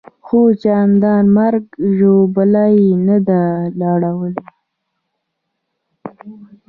خو 0.25 0.39
چندان 0.63 1.23
مرګ 1.37 1.65
ژوبله 1.97 2.65
یې 2.77 2.87
نه 3.07 3.17
ده 3.27 3.39
اړولې. 3.93 4.41